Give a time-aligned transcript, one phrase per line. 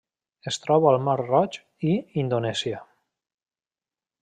[0.51, 1.59] Es troba al Mar Roig
[1.91, 1.93] i
[2.23, 2.83] Indonèsia.